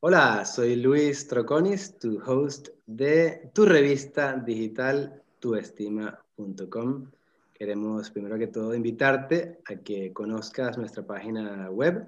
[0.00, 7.10] Hola, soy Luis Troconis, tu host de tu revista digital tuestima.com.
[7.52, 12.06] Queremos primero que todo invitarte a que conozcas nuestra página web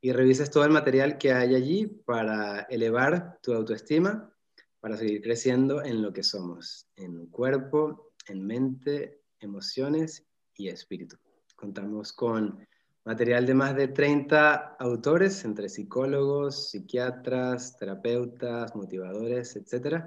[0.00, 4.34] y revises todo el material que hay allí para elevar tu autoestima,
[4.80, 10.24] para seguir creciendo en lo que somos, en cuerpo, en mente, emociones
[10.54, 11.18] y espíritu.
[11.56, 12.66] Contamos con
[13.08, 20.04] material de más de 30 autores, entre psicólogos, psiquiatras, terapeutas, motivadores, etc.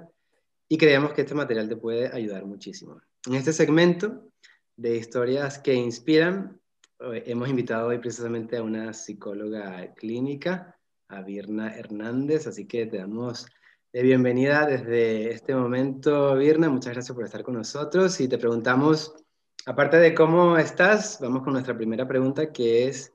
[0.68, 3.00] Y creemos que este material te puede ayudar muchísimo.
[3.26, 4.28] En este segmento
[4.76, 6.60] de historias que inspiran,
[7.00, 10.78] eh, hemos invitado hoy precisamente a una psicóloga clínica,
[11.08, 13.46] a Virna Hernández, así que te damos
[13.92, 16.70] de bienvenida desde este momento, Virna.
[16.70, 19.12] Muchas gracias por estar con nosotros y te preguntamos
[19.66, 23.12] aparte de cómo estás, vamos con nuestra primera pregunta que es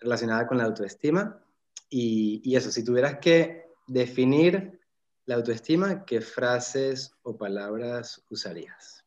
[0.00, 1.40] relacionada con la autoestima.
[1.88, 4.80] Y, eso, si tuvieras que definir
[5.24, 9.04] la autoestima, ¿qué frases o palabras usarías?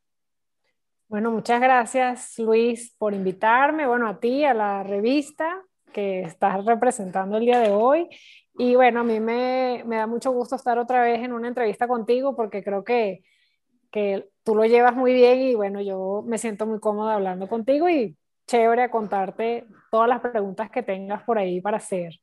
[1.07, 7.37] Bueno, muchas gracias Luis por invitarme, bueno, a ti, a la revista que estás representando
[7.37, 8.07] el día de hoy.
[8.57, 11.87] Y bueno, a mí me, me da mucho gusto estar otra vez en una entrevista
[11.87, 13.23] contigo porque creo que
[13.91, 17.89] que tú lo llevas muy bien y bueno, yo me siento muy cómoda hablando contigo
[17.89, 18.15] y
[18.47, 22.19] chévere a contarte todas las preguntas que tengas por ahí para hacer.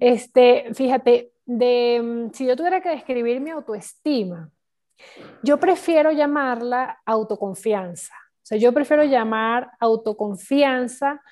[0.00, 4.50] Este, fíjate, de, mm, si yo tuviera que describir mi autoestima,
[5.42, 8.14] yo prefiero llamarla autoconfianza.
[8.14, 11.22] O sea, yo prefiero llamar autoconfianza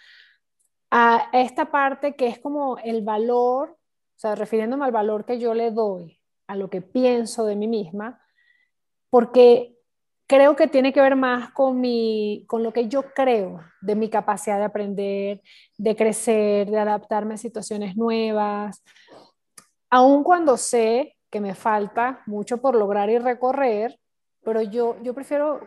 [0.90, 5.52] a esta parte que es como el valor, o sea, refiriéndome al valor que yo
[5.52, 8.22] le doy a lo que pienso de mí misma,
[9.12, 9.77] porque
[10.27, 14.08] creo que tiene que ver más con, mi, con lo que yo creo de mi
[14.08, 15.42] capacidad de aprender,
[15.77, 18.83] de crecer, de adaptarme a situaciones nuevas,
[19.90, 24.00] aun cuando sé que me falta mucho por lograr y recorrer,
[24.42, 25.60] pero yo, yo prefiero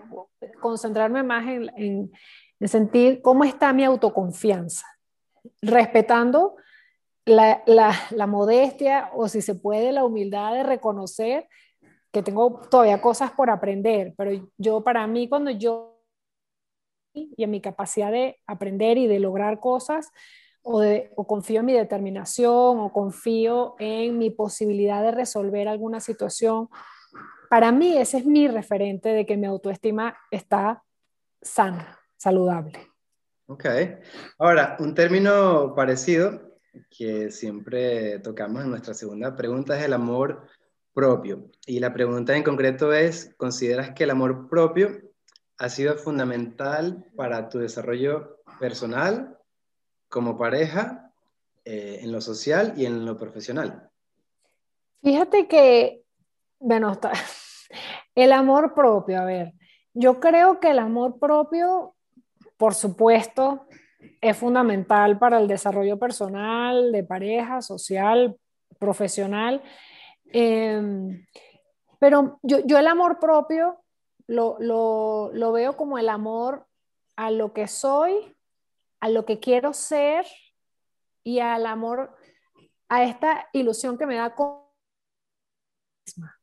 [0.59, 4.87] concentrarme más en, en, sentir cómo está mi autoconfianza,
[5.61, 6.55] respetando
[7.25, 11.47] la, la, la modestia o si se puede la humildad de reconocer
[12.15, 16.01] que tengo todavía cosas por aprender, pero yo para mí cuando yo
[17.13, 20.13] y en mi capacidad de aprender y de lograr cosas,
[20.61, 25.99] o, de, o confío en mi determinación, o confío en mi posibilidad de resolver alguna
[25.99, 26.69] situación,
[27.49, 30.83] para mí ese es mi referente de que mi autoestima está
[31.41, 32.79] sana, saludable.
[33.47, 33.65] Ok.
[34.39, 36.59] Ahora, un término parecido
[36.97, 40.47] que siempre tocamos en nuestra segunda pregunta es el amor
[40.95, 41.51] propio.
[41.67, 45.01] Y la pregunta en concreto es, ¿consideras que el amor propio
[45.57, 49.37] ha sido fundamental para tu desarrollo personal,
[50.07, 51.11] como pareja,
[51.65, 53.89] eh, en lo social y en lo profesional?
[55.03, 56.01] Fíjate que,
[56.59, 57.11] bueno, está,
[58.15, 59.53] el amor propio, a ver,
[59.93, 61.95] yo creo que el amor propio,
[62.57, 63.67] por supuesto,
[64.21, 68.37] es fundamental para el desarrollo personal, de pareja, social,
[68.79, 69.61] profesional.
[70.31, 71.25] Em,
[71.99, 73.83] pero yo, yo, el amor propio
[74.27, 76.65] lo, lo, lo, veo como el amor
[77.15, 78.35] a lo que soy,
[78.99, 80.25] a lo que quiero ser
[81.23, 82.15] y al amor,
[82.89, 84.35] a esta ilusión que me da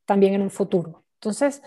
[0.05, 1.03] también en un futuro.
[1.15, 1.61] Entonces,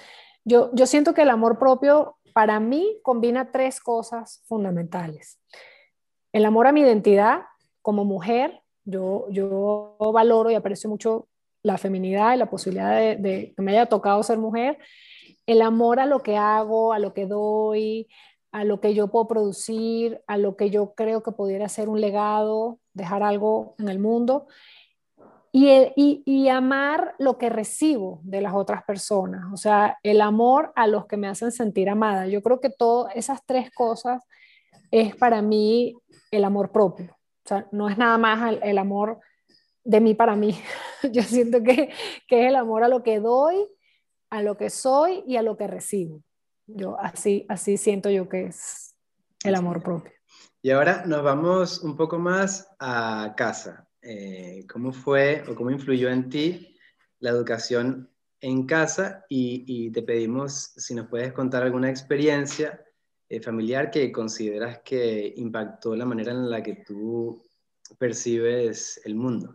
[0.44, 5.41] yo, yo siento que el amor propio para mí combina tres cosas fundamentales.
[6.32, 7.47] El amor a mi identidad
[7.81, 11.28] como mujer, yo, yo valoro y aprecio mucho
[11.66, 14.78] la feminidad y la posibilidad de, que me haya tocado ser mujer,
[15.47, 18.09] el amor a lo que hago, a lo que doy,
[18.53, 22.00] a lo que yo puedo producir, a lo que yo creo que pudiera ser un
[22.00, 24.47] legado, dejar algo en el mundo.
[25.50, 30.71] Y, y, y, amar lo que recibo de las otras personas, o sea, el amor
[30.76, 32.26] a los que me hacen sentir amada.
[32.26, 34.22] Yo creo que todas esas tres cosas
[34.91, 35.97] es para mí
[36.31, 37.16] el amor propio.
[37.44, 39.19] O sea, no es nada más el, el amor
[39.86, 40.58] de mí para mí.
[41.12, 41.90] Yo siento que,
[42.28, 43.56] que, es el amor a lo que doy,
[44.31, 46.22] a lo que soy y a lo que recibo.
[46.66, 48.96] Yo así, así siento yo que es
[49.44, 50.12] el amor propio.
[50.61, 53.88] Y ahora nos vamos un poco más a casa.
[54.02, 56.76] Eh, ¿Cómo fue o cómo influyó en ti
[57.20, 59.25] la educación en casa?
[59.28, 62.84] Y, y te pedimos si nos puedes contar alguna experiencia
[63.28, 67.43] eh, familiar que consideras que impactó la manera en la que tú
[67.96, 69.55] percibes el mundo.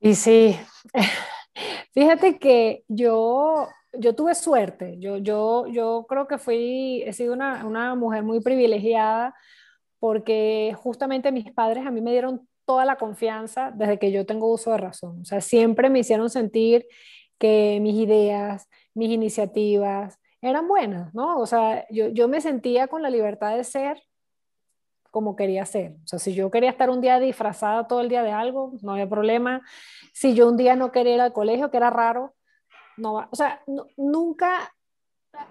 [0.00, 0.58] Y sí,
[1.94, 7.64] fíjate que yo, yo tuve suerte, yo, yo, yo creo que fui, he sido una,
[7.66, 9.34] una mujer muy privilegiada
[9.98, 14.50] porque justamente mis padres a mí me dieron toda la confianza desde que yo tengo
[14.50, 15.20] uso de razón.
[15.20, 16.86] O sea, siempre me hicieron sentir
[17.38, 21.38] que mis ideas, mis iniciativas eran buenas, ¿no?
[21.38, 24.02] O sea, yo, yo me sentía con la libertad de ser
[25.10, 25.96] como quería ser.
[26.04, 28.92] O sea, si yo quería estar un día disfrazada todo el día de algo, no
[28.92, 29.62] había problema.
[30.12, 32.34] Si yo un día no quería ir al colegio, que era raro,
[32.96, 33.28] no va.
[33.30, 33.62] O sea,
[33.96, 34.74] nunca,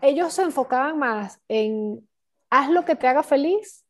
[0.02, 2.08] ellos se enfocaban más en
[2.50, 3.86] haz lo que te haga feliz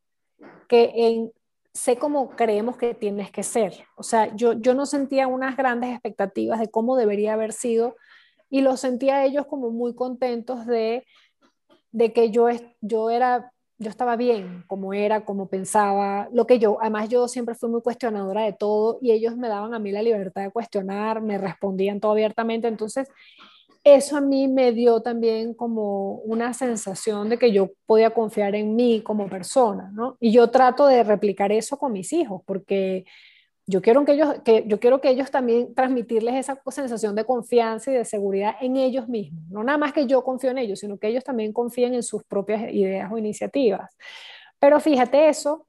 [0.67, 1.31] que en
[1.73, 3.85] sé cómo creemos que tienes que ser.
[3.95, 7.95] O sea, yo, yo no sentía unas grandes expectativas de cómo debería haber sido
[8.49, 11.05] y los sentía ellos como muy contentos de,
[11.91, 12.47] de que yo,
[12.81, 17.55] yo era yo estaba bien, como era, como pensaba, lo que yo, además yo siempre
[17.55, 21.21] fui muy cuestionadora de todo y ellos me daban a mí la libertad de cuestionar,
[21.21, 23.07] me respondían todo abiertamente, entonces
[23.85, 28.75] eso a mí me dio también como una sensación de que yo podía confiar en
[28.75, 30.17] mí como persona, ¿no?
[30.19, 33.05] Y yo trato de replicar eso con mis hijos, porque
[33.69, 37.91] yo quiero que ellos, que, yo quiero que ellos también transmitirles esa sensación de confianza
[37.91, 39.43] y de seguridad en ellos mismos.
[39.49, 42.23] No nada más que yo confío en ellos, sino que ellos también confíen en sus
[42.23, 43.95] propias ideas o iniciativas.
[44.57, 45.67] Pero fíjate eso,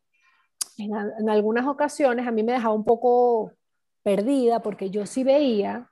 [0.79, 3.53] en, en algunas ocasiones a mí me dejaba un poco
[4.03, 5.91] perdida porque yo sí veía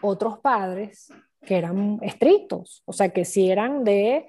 [0.00, 4.28] otros padres que eran estrictos, o sea, que sí eran de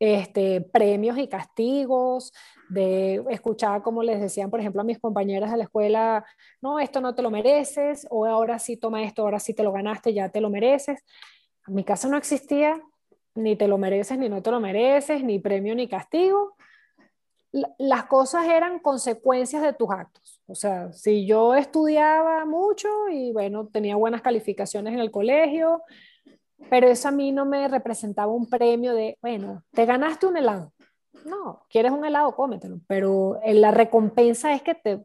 [0.00, 2.32] este, premios y castigos,
[2.70, 6.24] de escuchar como les decían, por ejemplo, a mis compañeras de la escuela,
[6.62, 9.72] no, esto no te lo mereces, o ahora sí toma esto, ahora sí te lo
[9.72, 11.04] ganaste, ya te lo mereces.
[11.68, 12.80] En mi casa no existía
[13.34, 16.56] ni te lo mereces, ni no te lo mereces, ni premio, ni castigo.
[17.78, 20.40] Las cosas eran consecuencias de tus actos.
[20.46, 25.82] O sea, si yo estudiaba mucho y bueno, tenía buenas calificaciones en el colegio,
[26.68, 30.72] pero eso a mí no me representaba un premio de, bueno, te ganaste un helado.
[31.24, 35.04] No, quieres un helado, cómetelo, pero la recompensa es que te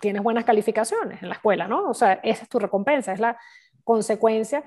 [0.00, 1.88] tienes buenas calificaciones en la escuela, ¿no?
[1.88, 3.38] O sea, esa es tu recompensa, es la
[3.84, 4.64] consecuencia.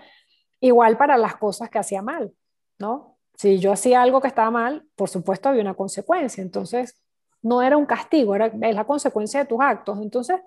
[0.59, 2.33] Igual para las cosas que hacía mal,
[2.79, 3.17] ¿no?
[3.35, 6.41] Si yo hacía algo que estaba mal, por supuesto había una consecuencia.
[6.41, 7.01] Entonces,
[7.41, 9.99] no era un castigo, era es la consecuencia de tus actos.
[10.01, 10.39] Entonces,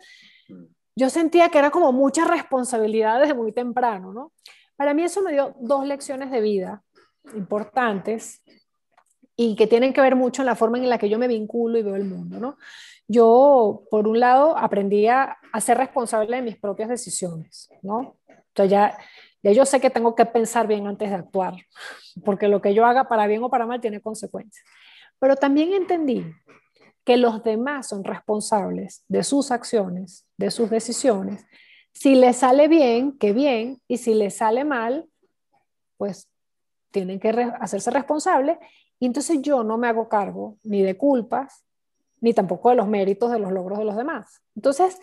[0.96, 4.32] yo sentía que era como mucha responsabilidad desde muy temprano, ¿no?
[4.78, 6.84] Para mí eso me dio dos lecciones de vida
[7.34, 8.42] importantes
[9.34, 11.78] y que tienen que ver mucho en la forma en la que yo me vinculo
[11.78, 12.56] y veo el mundo, ¿no?
[13.08, 18.18] Yo, por un lado, aprendí a, ser responsable de mis propias decisiones, ¿no?
[18.28, 18.96] Entonces ya,
[19.42, 21.54] ya yo sé que tengo que pensar bien antes de actuar,
[22.24, 24.64] porque lo que yo haga para bien o para mal tiene consecuencias.
[25.18, 26.24] Pero también entendí
[27.04, 31.44] que los demás son responsables de sus acciones, de sus decisiones,
[31.98, 35.08] si le sale bien, qué bien, y si le sale mal,
[35.96, 36.28] pues
[36.92, 37.30] tienen que
[37.60, 38.56] hacerse responsables.
[39.00, 41.64] Y entonces yo no me hago cargo ni de culpas,
[42.20, 44.42] ni tampoco de los méritos de los logros de los demás.
[44.54, 45.00] Entonces,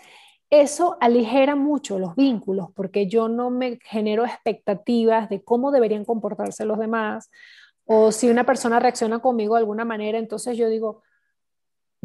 [0.49, 6.63] eso aligera mucho los vínculos porque yo no me genero expectativas de cómo deberían comportarse
[6.63, 7.29] los demás
[7.83, 11.03] o si una persona reacciona conmigo de alguna manera, entonces yo digo,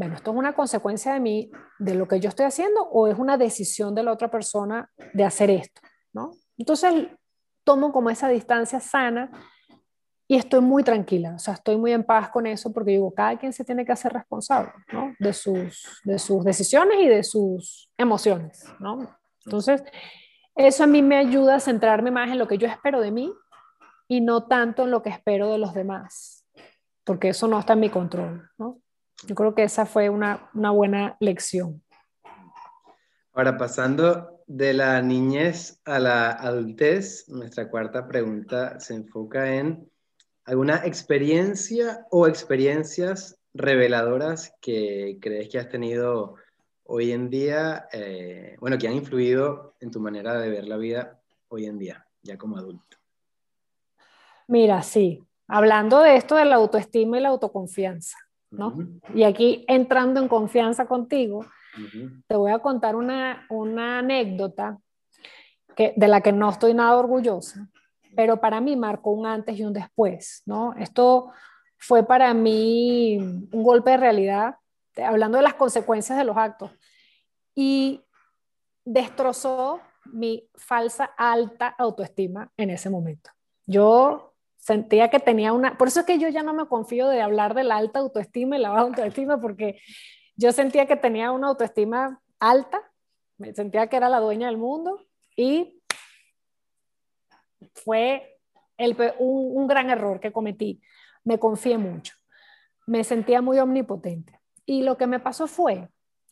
[0.01, 3.19] bueno, ¿esto es una consecuencia de mí, de lo que yo estoy haciendo, o es
[3.19, 5.83] una decisión de la otra persona de hacer esto?
[6.15, 6.31] ¿no?
[6.57, 7.09] Entonces,
[7.65, 9.31] tomo como esa distancia sana
[10.27, 13.39] y estoy muy tranquila, o sea, estoy muy en paz con eso porque digo, cada
[13.39, 15.15] quien se tiene que hacer responsable ¿no?
[15.19, 18.65] de, sus, de sus decisiones y de sus emociones.
[18.79, 19.19] ¿no?
[19.45, 19.85] Entonces,
[20.55, 23.31] eso a mí me ayuda a centrarme más en lo que yo espero de mí
[24.09, 26.47] y no tanto en lo que espero de los demás,
[27.05, 28.49] porque eso no está en mi control.
[28.57, 28.81] ¿no?
[29.27, 31.83] Yo creo que esa fue una, una buena lección.
[33.33, 39.89] Ahora, pasando de la niñez a la adultez, nuestra cuarta pregunta se enfoca en
[40.45, 46.35] alguna experiencia o experiencias reveladoras que crees que has tenido
[46.85, 51.21] hoy en día, eh, bueno, que han influido en tu manera de ver la vida
[51.49, 52.97] hoy en día, ya como adulto.
[54.49, 58.17] Mira, sí, hablando de esto de la autoestima y la autoconfianza.
[58.51, 58.75] ¿No?
[59.15, 61.47] Y aquí entrando en confianza contigo,
[62.27, 64.79] te voy a contar una, una anécdota
[65.77, 67.69] que, de la que no estoy nada orgullosa,
[68.17, 70.75] pero para mí marcó un antes y un después, ¿no?
[70.75, 71.31] Esto
[71.79, 74.57] fue para mí un golpe de realidad,
[74.97, 76.71] hablando de las consecuencias de los actos,
[77.55, 78.03] y
[78.85, 79.81] destrozó
[80.13, 83.31] mi falsa alta autoestima en ese momento.
[83.67, 84.30] Yo
[84.61, 87.55] sentía que tenía una, por eso es que yo ya no me confío de hablar
[87.55, 89.81] de la alta autoestima y la baja autoestima, porque
[90.37, 92.81] yo sentía que tenía una autoestima alta,
[93.39, 95.83] me sentía que era la dueña del mundo y
[97.75, 98.39] fue
[98.77, 100.81] el, un, un gran error que cometí.
[101.25, 102.15] Me confié mucho,
[102.87, 104.39] me sentía muy omnipotente.
[104.67, 105.89] Y lo que me pasó fue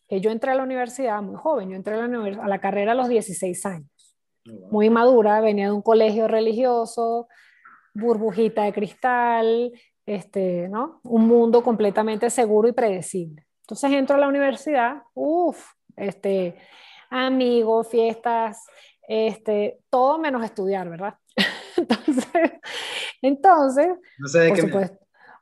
[0.06, 2.92] que yo entré a la universidad muy joven, yo entré a la, a la carrera
[2.92, 4.16] a los 16 años,
[4.46, 7.28] oh, muy madura, venía de un colegio religioso,
[7.98, 9.72] burbujita de cristal,
[10.06, 11.00] este, ¿no?
[11.04, 13.46] Un mundo completamente seguro y predecible.
[13.62, 16.56] Entonces entro a la universidad, uff, este,
[17.10, 18.64] amigos, fiestas,
[19.06, 21.14] este, todo menos estudiar, ¿verdad?
[21.76, 22.50] entonces,
[23.20, 23.88] entonces
[24.48, 24.98] por, supuesto,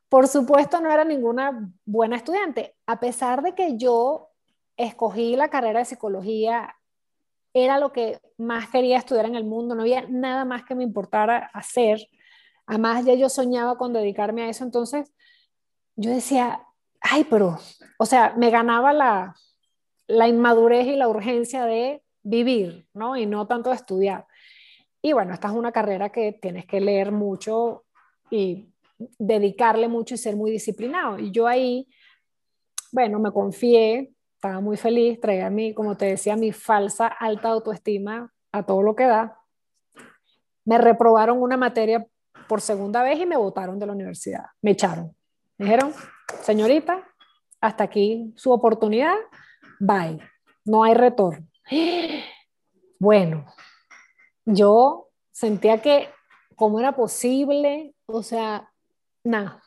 [0.09, 4.31] por supuesto no era ninguna buena estudiante, a pesar de que yo
[4.77, 6.75] escogí la carrera de psicología,
[7.55, 10.83] era lo que más quería estudiar en el mundo, no había nada más que me
[10.83, 12.07] importara hacer.
[12.67, 15.13] Además, ya yo soñaba con dedicarme a eso, entonces
[15.95, 16.63] yo decía,
[17.01, 17.59] ay, pero,
[17.99, 19.35] o sea, me ganaba la,
[20.07, 23.17] la inmadurez y la urgencia de vivir, ¿no?
[23.17, 24.27] Y no tanto de estudiar.
[25.01, 27.85] Y bueno, esta es una carrera que tienes que leer mucho
[28.31, 28.69] y
[29.19, 31.19] dedicarle mucho y ser muy disciplinado.
[31.19, 31.89] Y yo ahí,
[32.91, 38.33] bueno, me confié, estaba muy feliz, traía mi, como te decía, mi falsa alta autoestima
[38.53, 39.41] a todo lo que da.
[40.65, 42.07] Me reprobaron una materia
[42.49, 44.47] por segunda vez y me votaron de la universidad.
[44.63, 45.15] Me echaron.
[45.59, 45.93] Me dijeron,
[46.43, 47.03] señorita,
[47.61, 49.17] hasta aquí su oportunidad,
[49.81, 50.19] bye.
[50.65, 51.47] No hay retorno.
[52.99, 53.47] Bueno,
[54.45, 56.09] yo sentía que,
[56.55, 57.95] ¿cómo era posible?
[58.07, 58.73] O sea,
[59.23, 59.63] nada,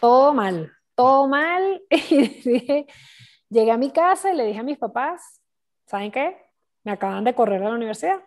[0.00, 1.82] todo mal, todo mal.
[1.90, 2.86] Y dije,
[3.48, 5.40] llegué a mi casa y le dije a mis papás,
[5.86, 6.36] ¿saben qué?
[6.84, 8.20] Me acaban de correr a la universidad.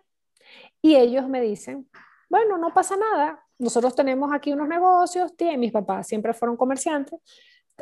[0.82, 1.88] Y ellos me dicen,
[2.28, 7.20] bueno, no pasa nada, nosotros tenemos aquí unos negocios, mis papás siempre fueron comerciantes,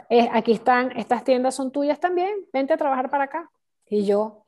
[0.09, 3.51] eh, aquí están, estas tiendas son tuyas también, vente a trabajar para acá.
[3.89, 4.47] Y yo,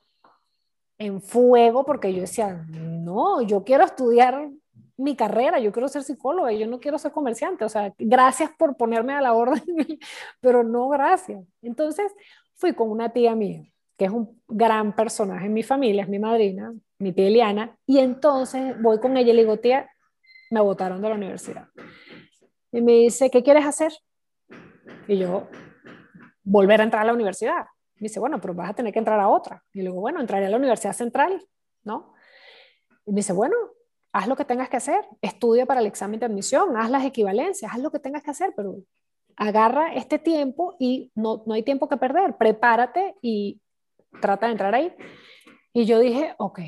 [0.98, 4.50] en fuego, porque yo decía, no, yo quiero estudiar
[4.96, 8.76] mi carrera, yo quiero ser psicóloga, yo no quiero ser comerciante, o sea, gracias por
[8.76, 9.62] ponerme a la orden,
[10.40, 11.44] pero no gracias.
[11.62, 12.12] Entonces
[12.54, 13.62] fui con una tía mía,
[13.96, 17.98] que es un gran personaje en mi familia, es mi madrina, mi tía Eliana, y
[17.98, 19.88] entonces voy con ella y le digo, tía,
[20.50, 21.68] me votaron de la universidad.
[22.72, 23.92] Y me dice, ¿qué quieres hacer?
[25.06, 25.48] Y yo,
[26.42, 27.66] volver a entrar a la universidad.
[27.96, 29.62] Me dice, bueno, pero vas a tener que entrar a otra.
[29.72, 31.44] Y le digo, bueno, entraré a la Universidad Central,
[31.82, 32.14] ¿no?
[33.06, 33.56] Y me dice, bueno,
[34.12, 37.72] haz lo que tengas que hacer, estudia para el examen de admisión, haz las equivalencias,
[37.72, 38.76] haz lo que tengas que hacer, pero
[39.36, 43.60] agarra este tiempo y no, no hay tiempo que perder, prepárate y
[44.20, 44.94] trata de entrar ahí.
[45.72, 46.60] Y yo dije, ok,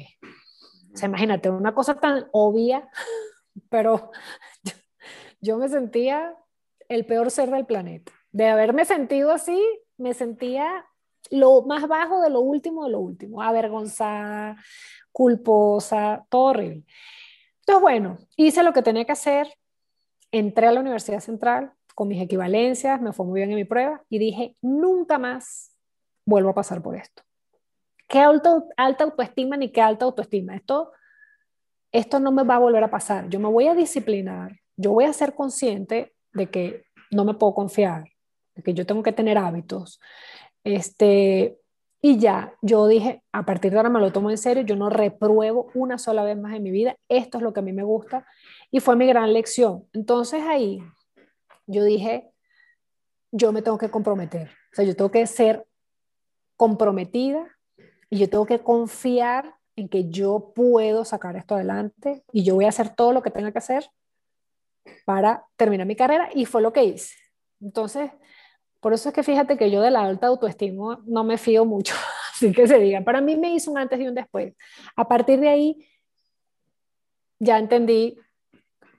[1.03, 2.89] o imagínate, una cosa tan obvia,
[3.69, 4.11] pero
[5.41, 6.35] yo, me sentía
[6.89, 8.13] el peor ser del planeta.
[8.33, 9.61] De haberme sentido así,
[9.97, 10.87] me sentía
[11.31, 14.57] lo más bajo de lo último de lo último, avergonzada,
[15.13, 16.85] culposa, todo horrible.
[17.61, 19.49] Entonces, bueno, hice lo que tenía que hacer,
[20.33, 24.03] entré a la Universidad Central con mis equivalencias, me fue muy bien en mi prueba
[24.09, 25.77] y dije, nunca más
[26.25, 27.23] vuelvo a pasar por esto.
[28.09, 30.57] Qué alta, alta autoestima ni qué alta autoestima.
[30.57, 30.93] Esto,
[31.93, 33.29] esto no me va a volver a pasar.
[33.29, 37.55] Yo me voy a disciplinar, yo voy a ser consciente de que no me puedo
[37.55, 38.05] confiar,
[38.55, 40.01] de que yo tengo que tener hábitos,
[40.65, 41.59] este,
[42.03, 44.89] y ya, yo dije, a partir de ahora me lo tomo en serio, yo no
[44.89, 47.83] repruebo una sola vez más en mi vida, esto es lo que a mí me
[47.83, 48.27] gusta.
[48.71, 49.87] Y fue mi gran lección.
[49.93, 50.83] Entonces ahí
[51.67, 52.31] yo dije,
[53.33, 55.67] yo me tengo que comprometer, o sea, yo tengo que ser
[56.57, 57.47] comprometida
[58.09, 62.67] y yo tengo que confiar en que yo puedo sacar esto adelante y yo voy
[62.67, 63.91] a hacer todo lo que tenga que hacer
[65.05, 67.15] para terminar mi carrera y fue lo que hice.
[67.61, 68.11] Entonces,
[68.81, 71.95] por eso es que fíjate que yo de la alta autoestima no me fío mucho,
[72.33, 73.03] así que se diga.
[73.03, 74.55] Para mí me hizo un antes y un después.
[74.97, 75.87] A partir de ahí
[77.39, 78.19] ya entendí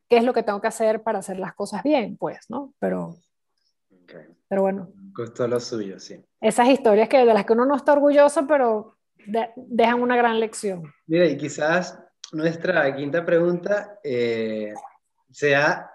[0.10, 2.74] qué es lo que tengo que hacer para hacer las cosas bien, pues, ¿no?
[2.80, 3.16] Pero,
[4.48, 4.90] pero bueno.
[5.14, 6.24] Costó lo suyo, sí.
[6.40, 10.94] Esas historias que, de las que uno no está orgulloso, pero dejan una gran lección.
[11.08, 11.98] Mira, y quizás
[12.32, 14.74] nuestra quinta pregunta eh,
[15.32, 15.92] sea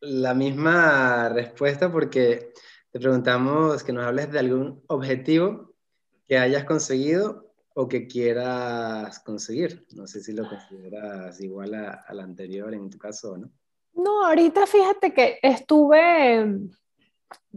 [0.00, 2.52] la misma respuesta porque
[2.90, 5.74] te preguntamos que nos hables de algún objetivo
[6.26, 9.86] que hayas conseguido o que quieras conseguir.
[9.94, 13.50] No sé si lo consideras igual al anterior en tu caso o no.
[13.94, 16.70] No, ahorita fíjate que estuve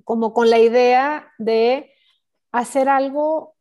[0.03, 1.91] como con la idea de
[2.51, 3.54] hacer algo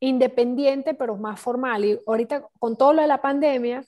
[0.00, 1.84] independiente pero más formal.
[1.84, 3.84] Y ahorita con todo lo de la pandemia,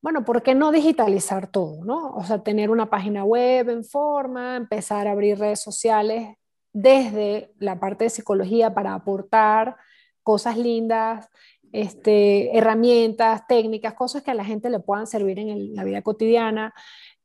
[0.00, 1.84] bueno, ¿por qué no digitalizar todo?
[1.84, 2.12] ¿no?
[2.14, 6.36] O sea, tener una página web en forma, empezar a abrir redes sociales
[6.72, 9.76] desde la parte de psicología para aportar
[10.22, 11.28] cosas lindas,
[11.72, 16.72] este, herramientas, técnicas, cosas que a la gente le puedan servir en la vida cotidiana,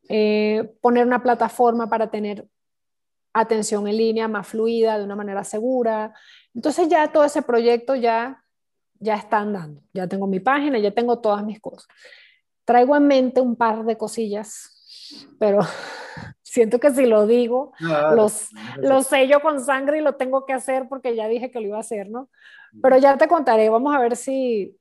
[0.10, 2.48] eh, poner una plataforma para tener
[3.34, 6.14] atención en línea más fluida, de una manera segura.
[6.54, 8.44] Entonces ya todo ese proyecto ya,
[9.00, 9.82] ya está andando.
[9.94, 11.88] Ya tengo mi página, ya tengo todas mis cosas.
[12.66, 15.60] Traigo en mente un par de cosillas, pero
[16.42, 17.74] siento que si lo digo,
[18.16, 21.68] los, lo sello con sangre y lo tengo que hacer porque ya dije que lo
[21.68, 22.30] iba a hacer, ¿no?
[22.82, 24.78] Pero ya te contaré, vamos a ver si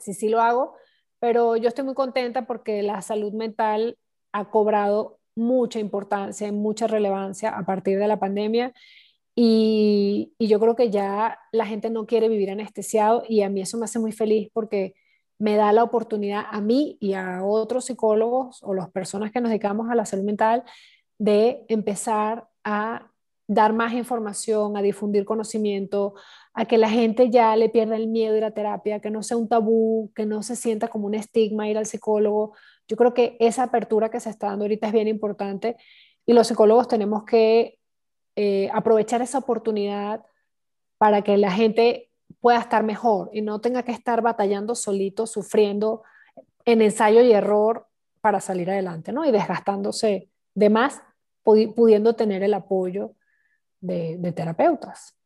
[0.00, 0.74] si sí lo hago,
[1.18, 3.98] pero yo estoy muy contenta porque la salud mental
[4.32, 8.72] ha cobrado mucha importancia y mucha relevancia a partir de la pandemia
[9.42, 13.62] y, y, yo creo que ya la gente no quiere vivir anestesiado y a mí
[13.62, 14.94] eso me hace muy feliz porque
[15.38, 19.48] me da la oportunidad a mí y a otros psicólogos o las personas que nos
[19.48, 20.62] dedicamos a la salud mental
[21.18, 23.10] de empezar a
[23.46, 26.12] dar más información, a difundir conocimiento,
[26.52, 29.22] a que la gente ya le pierda el miedo a ir a terapia, que no
[29.22, 32.52] sea un tabú, que no se sienta como un estigma ir al psicólogo.
[32.86, 35.76] Yo creo que esa apertura que se está dando ahorita es bien importante
[36.26, 37.79] y los psicólogos tenemos que
[38.36, 40.24] eh, aprovechar esa oportunidad
[40.98, 42.10] para que la gente
[42.40, 46.02] pueda estar mejor y no tenga que estar batallando solito, sufriendo
[46.64, 47.86] en ensayo y error
[48.20, 49.24] para salir adelante, ¿no?
[49.24, 51.02] Y desgastándose de más,
[51.42, 53.14] pudiendo tener el apoyo
[53.80, 55.16] de, terapeutas.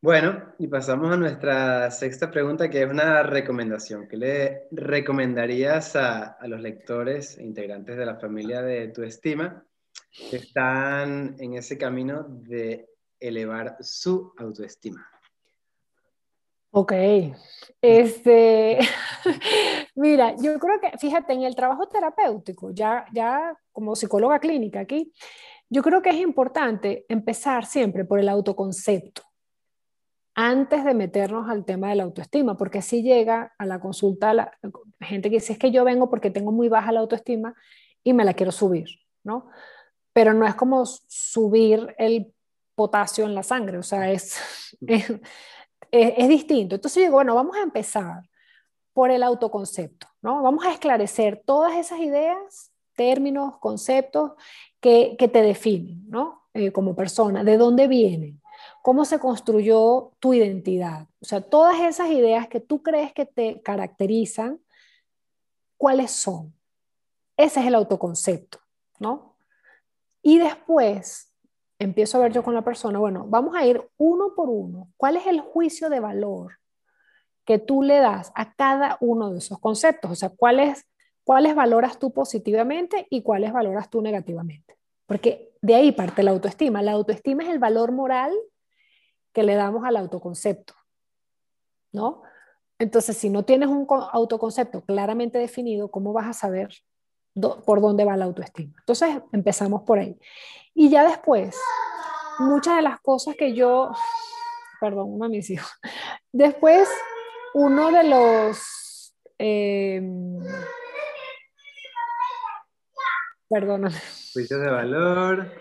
[0.00, 4.06] Bueno, y pasamos a nuestra sexta pregunta, que es una recomendación.
[4.06, 9.64] ¿Qué le recomendarías a, los lectores e integrantes de la familia de Tu Estima
[10.32, 12.88] están en ese camino de
[13.20, 15.08] elevar su autoestima?
[16.70, 16.92] Ok,
[17.80, 18.78] este,
[19.94, 25.10] mira, yo creo que, fíjate, en el trabajo terapéutico, ya, ya como psicóloga clínica aquí,
[25.70, 29.22] yo creo que es importante empezar siempre por el autoconcepto
[30.34, 34.52] antes de meternos al tema de la autoestima, porque así llega a la consulta la
[35.00, 37.54] gente que dice es que yo vengo porque tengo muy baja la autoestima
[38.04, 38.86] y me la quiero subir,
[39.24, 39.48] ¿no?
[40.16, 42.32] Pero no es como subir el
[42.74, 44.38] potasio en la sangre, o sea, es,
[44.80, 45.10] es,
[45.90, 46.76] es distinto.
[46.76, 48.22] Entonces digo, bueno, vamos a empezar
[48.94, 50.42] por el autoconcepto, ¿no?
[50.42, 54.32] Vamos a esclarecer todas esas ideas, términos, conceptos
[54.80, 56.44] que, te definen, ¿no?
[56.54, 58.40] Eh, como persona, de dónde vienen,
[58.80, 61.08] cómo se construyó tu identidad.
[61.20, 64.60] O sea, todas esas ideas que tú crees que te caracterizan,
[65.76, 66.54] ¿cuáles son?
[67.36, 68.60] Ese es el autoconcepto,
[68.98, 69.35] ¿no?
[70.26, 71.32] Y después
[71.78, 74.88] empiezo a ver yo con la persona, bueno, vamos a ir uno por uno.
[74.96, 76.58] ¿Cuál es el juicio de valor
[77.44, 80.10] que tú le das a cada uno de esos conceptos?
[80.10, 80.84] O sea, ¿cuáles,
[81.22, 84.76] cuáles valoras tú positivamente y cuáles valoras tú negativamente?
[85.06, 86.82] Porque de ahí parte la autoestima.
[86.82, 88.32] La autoestima es el valor moral
[89.32, 90.74] que le damos al autoconcepto,
[91.92, 92.24] ¿no?
[92.80, 96.70] Entonces, si no tienes un autoconcepto claramente definido, ¿cómo vas a saber
[97.64, 98.74] por dónde va la autoestima?
[98.78, 100.18] Entonces, empezamos por ahí.
[100.74, 101.58] Y ya después,
[102.38, 103.90] muchas de las cosas que yo,
[104.80, 105.70] perdón, uno de mis hijos,
[106.32, 106.88] después,
[107.54, 109.14] uno de los...
[109.38, 110.02] Eh,
[113.48, 113.94] Perdóname.
[114.32, 115.52] Juicios de valor,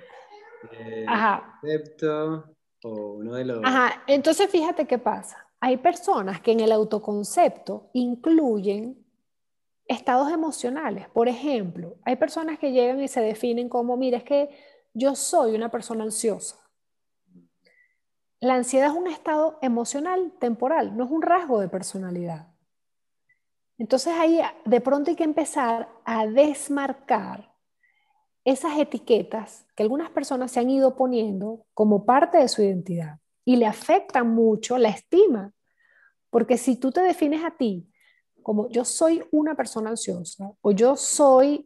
[0.72, 1.06] eh,
[1.62, 3.60] concepto, o uno de los...
[3.64, 5.46] Ajá, entonces fíjate qué pasa.
[5.60, 9.05] Hay personas que en el autoconcepto incluyen
[9.88, 11.08] estados emocionales.
[11.10, 14.50] Por ejemplo, hay personas que llegan y se definen como, mira, es que
[14.94, 16.58] yo soy una persona ansiosa.
[18.40, 22.48] La ansiedad es un estado emocional temporal, no es un rasgo de personalidad.
[23.78, 27.54] Entonces ahí de pronto hay que empezar a desmarcar
[28.46, 33.58] esas etiquetas que algunas personas se han ido poniendo como parte de su identidad y
[33.58, 35.54] le afectan mucho la estima.
[36.30, 37.90] Porque si tú te defines a ti
[38.46, 41.66] como yo soy una persona ansiosa o yo soy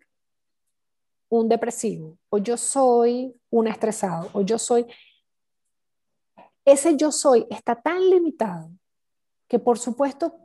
[1.28, 4.86] un depresivo o yo soy un estresado o yo soy,
[6.63, 8.72] ese yo soy está tan limitado
[9.50, 10.39] que por supuesto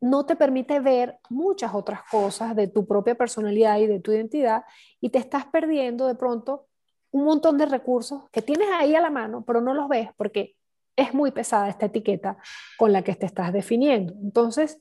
[0.00, 4.64] no te permite ver muchas otras cosas de tu propia personalidad y de tu identidad
[5.02, 6.66] y te estás perdiendo de pronto
[7.10, 10.56] un montón de recursos que tienes ahí a la mano, pero no los ves porque
[10.96, 12.38] es muy pesada esta etiqueta
[12.78, 14.14] con la que te estás definiendo.
[14.22, 14.80] Entonces,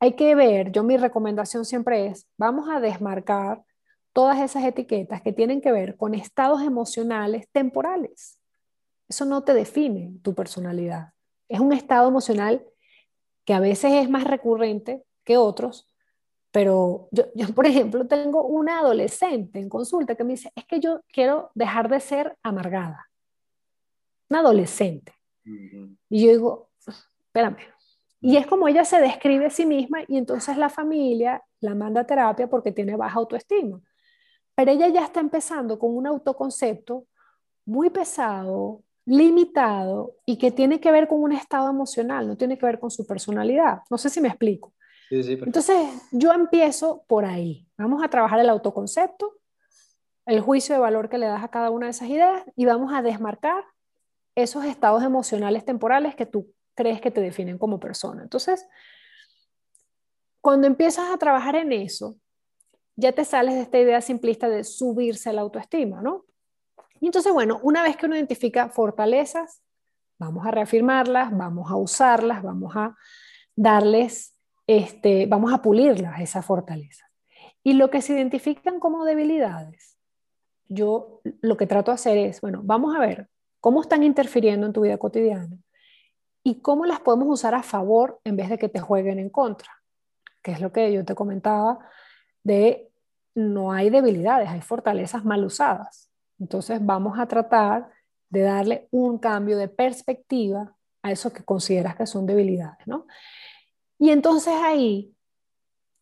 [0.00, 3.62] hay que ver, yo mi recomendación siempre es, vamos a desmarcar
[4.14, 8.38] todas esas etiquetas que tienen que ver con estados emocionales temporales.
[9.08, 11.12] Eso no te define tu personalidad.
[11.48, 12.64] Es un estado emocional
[13.44, 15.86] que a veces es más recurrente que otros,
[16.50, 21.02] pero yo, por ejemplo, tengo una adolescente en consulta que me dice, es que yo
[21.12, 23.06] quiero dejar de ser amargada.
[24.30, 25.12] Una adolescente.
[26.08, 27.58] Y yo digo, espérame.
[28.20, 32.02] Y es como ella se describe a sí misma y entonces la familia la manda
[32.02, 33.80] a terapia porque tiene baja autoestima.
[34.54, 37.06] pero ella ya está empezando con un autoconcepto
[37.64, 42.66] muy pesado, limitado y que tiene que ver con un estado emocional, no tiene que
[42.66, 43.80] ver con su personalidad.
[43.90, 44.74] No sé si me explico.
[45.10, 45.76] Entonces,
[46.12, 47.66] yo empiezo por ahí.
[47.76, 49.34] Vamos a trabajar el autoconcepto,
[50.26, 52.92] el juicio de valor que le das a cada una de esas ideas y vamos
[52.92, 53.64] a desmarcar
[54.36, 58.22] esos estados emocionales temporales que tú crees que te definen como persona.
[58.22, 58.66] Entonces,
[60.40, 62.16] cuando empiezas a trabajar en eso,
[62.96, 66.24] ya te sales de esta idea simplista de subirse la autoestima, ¿no?
[67.00, 69.62] Y entonces, bueno, una vez que uno identifica fortalezas,
[70.18, 72.96] vamos a reafirmarlas, vamos a usarlas, vamos a
[73.56, 77.08] darles, este, vamos a pulirlas, esas fortalezas.
[77.62, 79.98] Y lo que se identifican como debilidades,
[80.68, 83.28] yo lo que trato de hacer es, bueno, vamos a ver
[83.60, 85.58] cómo están interfiriendo en tu vida cotidiana
[86.42, 89.70] y cómo las podemos usar a favor en vez de que te jueguen en contra,
[90.42, 91.78] que es lo que yo te comentaba
[92.42, 92.90] de
[93.34, 96.10] no hay debilidades, hay fortalezas mal usadas.
[96.38, 97.90] Entonces vamos a tratar
[98.28, 103.06] de darle un cambio de perspectiva a eso que consideras que son debilidades, ¿no?
[103.98, 105.14] Y entonces ahí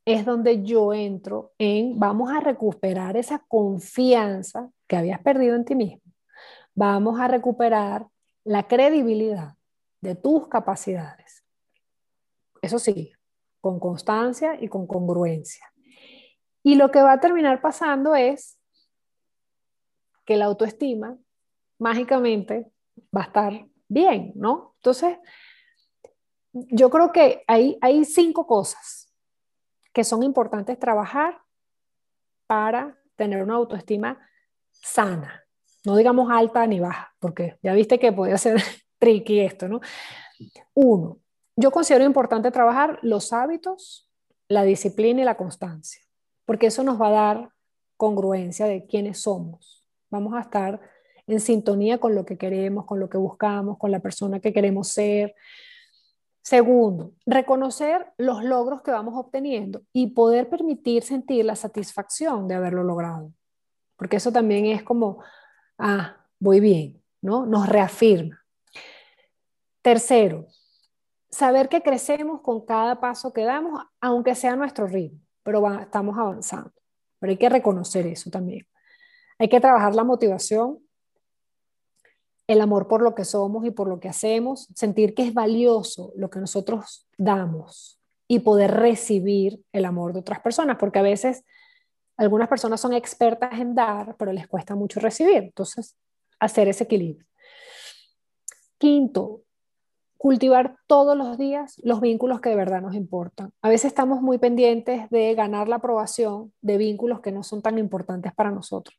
[0.05, 5.75] es donde yo entro en, vamos a recuperar esa confianza que habías perdido en ti
[5.75, 6.03] mismo.
[6.75, 8.07] Vamos a recuperar
[8.45, 9.58] la credibilidad
[10.01, 11.45] de tus capacidades.
[12.63, 13.13] Eso sí,
[13.61, 15.65] con constancia y con congruencia.
[16.63, 18.59] Y lo que va a terminar pasando es
[20.25, 21.17] que la autoestima
[21.79, 22.71] mágicamente
[23.17, 24.75] va a estar bien, ¿no?
[24.77, 25.19] Entonces,
[26.53, 29.13] yo creo que hay, hay cinco cosas
[29.93, 31.41] que son importantes trabajar
[32.47, 34.19] para tener una autoestima
[34.71, 35.45] sana,
[35.85, 38.63] no digamos alta ni baja, porque ya viste que podía ser
[38.99, 39.81] tricky esto, ¿no?
[40.75, 41.19] Uno,
[41.57, 44.09] yo considero importante trabajar los hábitos,
[44.49, 46.03] la disciplina y la constancia,
[46.45, 47.51] porque eso nos va a dar
[47.97, 49.79] congruencia de quiénes somos
[50.11, 50.81] Vamos a estar
[51.27, 54.89] en sintonía con lo que queremos, con lo que buscamos, con la persona que queremos
[54.89, 55.35] ser.
[56.43, 62.85] Segundo, reconocer los logros que vamos obteniendo y poder permitir sentir la satisfacción de haberlo
[62.85, 63.33] logrado.
[63.97, 65.23] Porque eso también es como,
[65.79, 67.45] ah, voy bien, ¿no?
[67.45, 68.43] Nos reafirma.
[69.83, 70.47] Tercero,
[71.31, 76.73] saber que crecemos con cada paso que damos, aunque sea nuestro ritmo, pero estamos avanzando.
[77.19, 78.67] Pero hay que reconocer eso también.
[79.39, 80.79] Hay que trabajar la motivación,
[82.47, 86.13] el amor por lo que somos y por lo que hacemos, sentir que es valioso
[86.17, 91.45] lo que nosotros damos y poder recibir el amor de otras personas, porque a veces
[92.17, 95.37] algunas personas son expertas en dar, pero les cuesta mucho recibir.
[95.37, 95.97] Entonces,
[96.41, 97.27] hacer ese equilibrio.
[98.77, 99.43] Quinto,
[100.19, 103.53] cultivar todos los días los vínculos que de verdad nos importan.
[103.63, 107.79] A veces estamos muy pendientes de ganar la aprobación de vínculos que no son tan
[107.79, 108.99] importantes para nosotros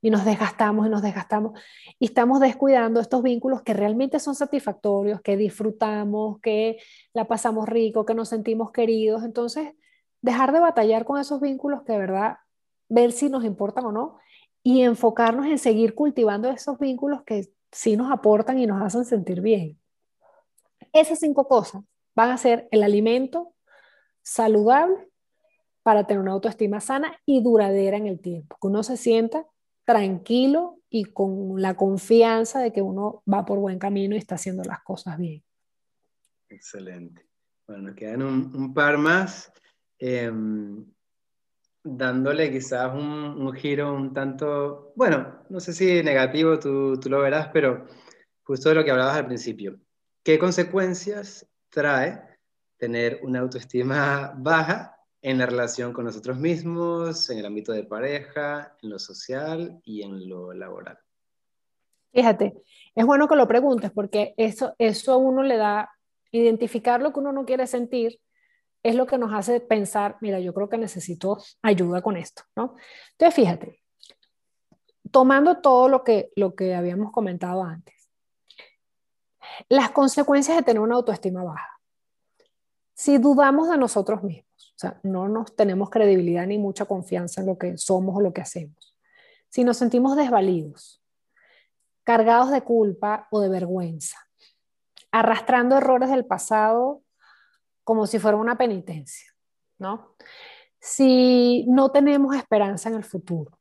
[0.00, 1.60] y nos desgastamos y nos desgastamos
[1.98, 6.78] y estamos descuidando estos vínculos que realmente son satisfactorios, que disfrutamos, que
[7.12, 9.24] la pasamos rico, que nos sentimos queridos.
[9.24, 9.74] Entonces,
[10.22, 12.36] dejar de batallar con esos vínculos que de verdad
[12.88, 14.18] ver si nos importan o no
[14.62, 19.40] y enfocarnos en seguir cultivando esos vínculos que sí nos aportan y nos hacen sentir
[19.40, 19.78] bien.
[20.96, 21.82] Esas cinco cosas
[22.14, 23.52] van a ser el alimento
[24.22, 25.10] saludable
[25.82, 29.46] para tener una autoestima sana y duradera en el tiempo, que uno se sienta
[29.84, 34.64] tranquilo y con la confianza de que uno va por buen camino y está haciendo
[34.64, 35.44] las cosas bien.
[36.48, 37.26] Excelente.
[37.66, 39.52] Bueno, nos quedan un, par más,
[39.98, 40.82] em,
[41.84, 47.50] dándole quizás un, giro un tanto, bueno, no sé si negativo, tú, tú lo verás,
[47.52, 47.86] pero
[48.44, 49.78] justo de lo que hablabas al principio.
[50.26, 52.20] ¿Qué consecuencias trae
[52.78, 58.76] tener una autoestima baja en la relación con nosotros mismos, en el ámbito de pareja,
[58.82, 60.98] en lo social y en lo laboral.
[62.12, 62.54] Fíjate,
[62.92, 65.92] es bueno que lo preguntes porque eso, eso a uno le da,
[66.32, 68.18] identificar lo que uno no quiere sentir,
[68.82, 72.74] es lo que nos hace pensar, mira, yo creo que necesito ayuda con esto, ¿no?
[73.12, 73.80] Entonces, fíjate,
[75.12, 77.95] tomando todo lo que, lo que habíamos comentado antes,
[79.68, 81.80] las consecuencias de tener una autoestima baja.
[82.94, 87.46] Si dudamos de nosotros mismos, o sea, no nos tenemos credibilidad ni mucha confianza en
[87.46, 88.96] lo que somos o lo que hacemos.
[89.48, 91.02] Si nos sentimos desvalidos,
[92.04, 94.18] cargados de culpa o de vergüenza,
[95.10, 97.02] arrastrando errores del pasado
[97.84, 99.32] como si fuera una penitencia,
[99.78, 100.14] ¿no?
[100.78, 103.58] Si no tenemos esperanza en el futuro,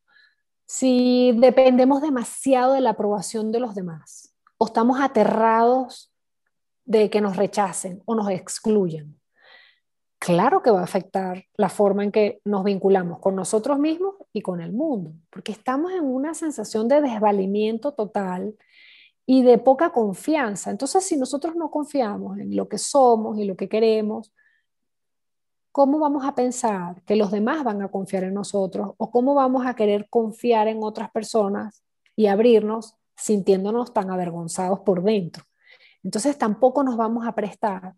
[0.66, 6.12] si dependemos demasiado de la aprobación de los demás, o estamos aterrados
[6.86, 9.20] de que nos rechacen o nos excluyan,
[10.20, 14.42] claro que va a afectar la forma en que nos vinculamos con nosotros mismos y
[14.42, 18.56] con el mundo, porque estamos en una sensación de desvalimiento total
[19.26, 20.70] y de poca confianza.
[20.70, 24.32] Entonces, si nosotros no confiamos en lo que somos y lo que queremos,
[25.72, 28.94] ¿cómo vamos a pensar que los demás van a confiar en nosotros?
[28.98, 31.84] ¿O cómo vamos a querer confiar en otras personas
[32.16, 35.44] y abrirnos sintiéndonos tan avergonzados por dentro?
[36.04, 37.96] Entonces, tampoco nos vamos a prestar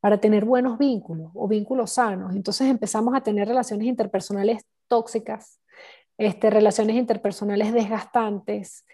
[0.00, 2.34] para tener buenos vínculos o vínculos sanos.
[2.34, 5.60] Entonces empezamos a tener relaciones interpersonales tóxicas,
[6.16, 8.84] este, relaciones interpersonales desgastantes,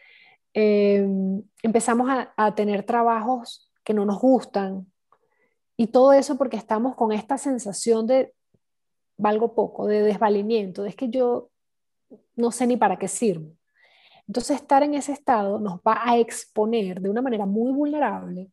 [0.53, 4.87] em, empezamos a, a tener trabajos que no nos gustan
[5.77, 8.33] y todo eso porque estamos con esta sensación de
[9.17, 11.51] valgo poco, de desvalimiento, de es que yo
[12.37, 13.53] no sé ni para qué sirvo.
[14.27, 18.51] Entonces estar en ese estado nos va a exponer de una manera muy vulnerable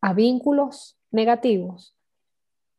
[0.00, 1.96] a vínculos negativos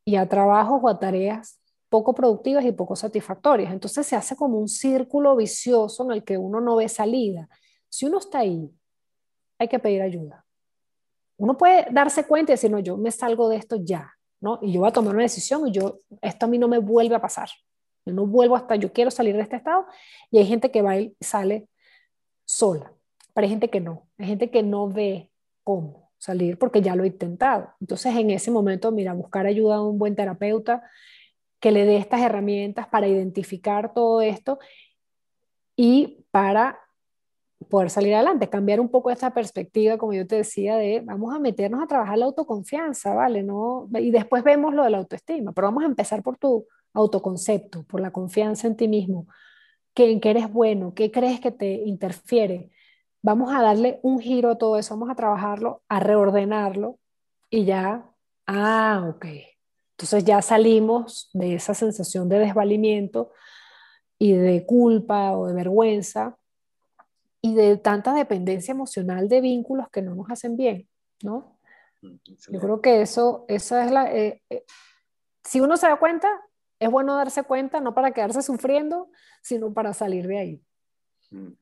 [0.05, 3.71] y a trabajos o a tareas poco productivas y poco satisfactorias.
[3.71, 7.47] Entonces se hace como un círculo vicioso en el que uno no ve salida.
[7.87, 8.69] Si uno está ahí,
[9.59, 10.43] hay que pedir ayuda.
[11.37, 14.57] Uno puede darse cuenta y decir, no, yo me salgo de esto ya, ¿no?
[14.61, 17.15] Y yo voy a tomar una decisión y yo, esto a mí no me vuelve
[17.15, 17.49] a pasar.
[18.05, 19.85] Yo no vuelvo hasta, yo quiero salir de este estado.
[20.31, 21.67] Y hay gente que va y sale
[22.53, 22.93] sola,
[23.33, 24.07] pero hay gente que no.
[24.17, 25.29] Hay gente que no ve
[25.63, 27.69] cómo salir porque ya lo he intentado.
[27.81, 30.83] Entonces, en ese momento, mira, buscar ayuda a un buen terapeuta
[31.59, 34.59] que le dé estas herramientas para identificar todo esto
[35.75, 36.79] y para
[37.69, 41.39] poder salir adelante, cambiar un poco esta perspectiva, como yo te decía, de vamos a
[41.39, 43.43] meternos a trabajar la autoconfianza, ¿vale?
[43.43, 43.89] ¿No?
[43.99, 48.01] Y después vemos lo de la autoestima, pero vamos a empezar por tu autoconcepto, por
[48.01, 49.27] la confianza en ti mismo,
[49.93, 52.71] que, en que eres bueno, qué crees que te interfiere,
[53.21, 56.99] vamos a darle un giro a todo eso, vamos a trabajarlo, a reordenarlo
[57.49, 58.09] y ya,
[58.47, 59.25] ah, ok.
[59.97, 63.31] Entonces ya salimos de esa sensación de desvalimiento
[64.17, 66.37] y de culpa o de vergüenza
[67.41, 70.87] y de tanta dependencia emocional de vínculos que no nos hacen bien,
[71.21, 71.57] ¿no?
[72.01, 72.15] Mm,
[72.51, 74.13] Yo creo que eso, esa es la...
[74.13, 74.65] Eh, eh,
[75.43, 76.29] si uno se da cuenta,
[76.83, 79.09] es bueno darse cuenta, no para quedarse sufriendo,
[79.41, 80.61] sino para salir de ahí.
[81.31, 81.53] Mm.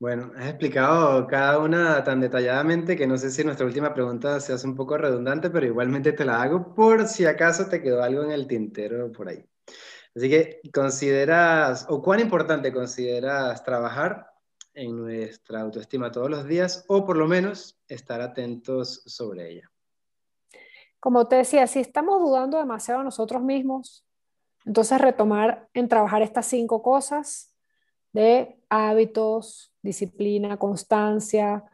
[0.00, 4.52] Bueno, has explicado cada una tan detalladamente que no sé si nuestra última pregunta se
[4.52, 8.22] hace un poco redundante, pero igualmente te la hago por si acaso te quedó algo
[8.22, 9.46] en el tintero por ahí.
[10.14, 14.30] Así que consideras, o cuán importante consideras trabajar
[14.74, 19.70] en nuestra autoestima todos los días, o por lo menos estar atentos sobre ella.
[21.00, 24.04] Como te decía, si estamos dudando demasiado de nosotros mismos,
[24.64, 27.54] entonces retomar en trabajar estas cinco cosas
[28.12, 31.64] de hábitos, disciplina, constancia,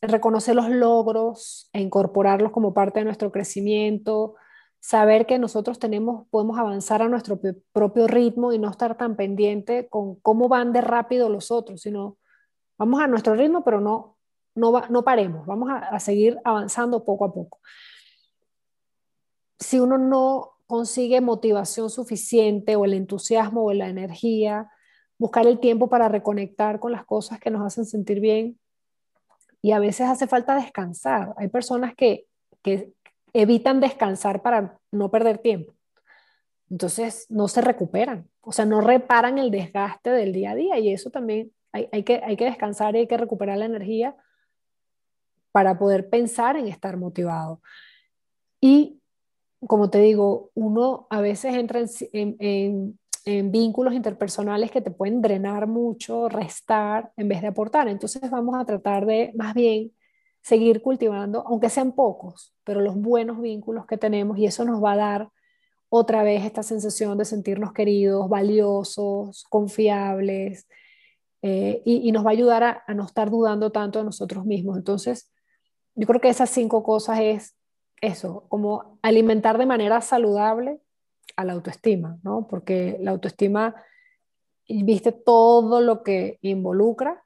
[0.00, 4.34] reconocer los logros e incorporarlos como parte de nuestro crecimiento,
[4.80, 7.38] saber que nosotros tenemos, podemos avanzar a nuestro
[7.72, 12.16] propio ritmo y no estar tan pendiente con cómo van de rápido los otros, sino
[12.78, 14.16] vamos a nuestro ritmo, pero no,
[14.54, 17.60] no, no paremos, vamos a, a seguir avanzando poco a poco.
[19.58, 24.70] Si uno no consigue motivación suficiente o el entusiasmo o la energía,
[25.18, 28.58] buscar el tiempo para reconectar con las cosas que nos hacen sentir bien.
[29.60, 31.34] Y a veces hace falta descansar.
[31.36, 32.24] Hay personas que,
[32.62, 32.90] que
[33.34, 35.74] evitan descansar para no perder tiempo.
[36.70, 40.90] Entonces no se recuperan, o sea, no reparan el desgaste del día a día y
[40.90, 44.16] eso también hay, hay, que, hay que descansar y hay que recuperar la energía
[45.50, 47.60] para poder pensar en estar motivado.
[48.58, 49.01] Y
[49.66, 51.80] como te digo, uno a veces entra
[52.12, 52.36] en,
[53.24, 57.86] en, vínculos interpersonales que te pueden drenar mucho, restar, en vez de aportar.
[57.88, 59.92] Entonces vamos a tratar de más bien
[60.40, 64.92] seguir cultivando, aunque sean pocos, pero los buenos vínculos que tenemos y eso nos va
[64.92, 65.28] a dar
[65.88, 70.66] otra vez esta sensación de sentirnos queridos, valiosos, confiables
[71.42, 74.78] eh, y, nos va a ayudar a, a no estar dudando tanto de nosotros mismos.
[74.78, 75.30] Entonces,
[75.94, 77.56] yo creo que esas cinco cosas es
[78.02, 80.80] eso, como alimentar de manera saludable
[81.36, 82.46] a la autoestima, ¿no?
[82.48, 83.74] Porque la autoestima,
[84.68, 87.24] viste todo lo que involucra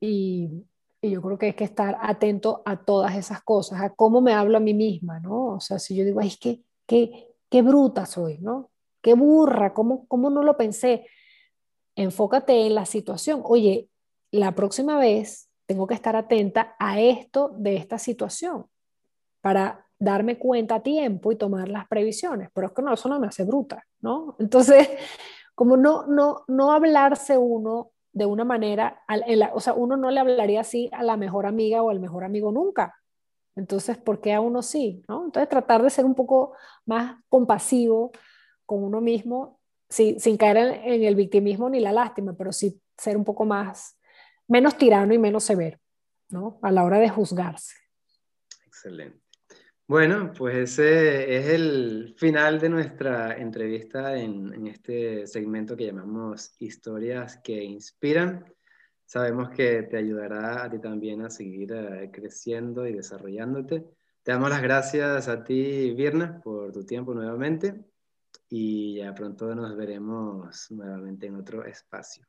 [0.00, 0.64] y,
[1.02, 4.56] yo creo que hay que estar atento a todas esas cosas, a cómo me hablo
[4.56, 5.54] a mí misma, ¿no?
[5.54, 8.70] O sea, si yo digo, Ay, es que qué, qué bruta soy, ¿no?
[9.02, 11.06] Qué burra, ¿cómo, ¿cómo no lo pensé?
[11.94, 13.40] Enfócate en la situación.
[13.44, 13.88] Oye,
[14.32, 18.66] la próxima vez tengo que estar atenta a esto de esta situación
[19.46, 23.20] para darme cuenta a tiempo y tomar las previsiones, pero es que no, eso no
[23.20, 24.34] me hace bruta, ¿no?
[24.40, 24.88] Entonces,
[25.54, 29.04] como no, no, no hablarse uno de una manera,
[29.52, 32.50] o sea, uno no le hablaría así a la mejor amiga o al mejor amigo
[32.50, 32.96] nunca.
[33.54, 35.04] Entonces, ¿por qué a uno sí?
[35.06, 35.26] ¿no?
[35.26, 36.54] Entonces, tratar de ser un poco
[36.84, 38.10] más compasivo
[38.64, 43.16] con uno mismo sin, sin caer en, el victimismo ni la lástima, pero sí ser
[43.16, 43.96] un poco más,
[44.48, 45.78] menos tirano y menos severo,
[46.30, 46.58] ¿no?
[46.62, 47.76] A la hora de juzgarse.
[48.66, 49.25] Excelente.
[49.88, 57.36] Bueno, pues ese es el final de nuestra entrevista en, este segmento que llamamos Historias
[57.36, 58.52] que Inspiran.
[59.04, 63.84] Sabemos que te ayudará a ti también a seguir eh, creciendo y desarrollándote.
[64.24, 67.84] Te damos las gracias a ti, Virna, por tu tiempo nuevamente
[68.48, 72.26] y ya pronto nos veremos nuevamente en otro espacio.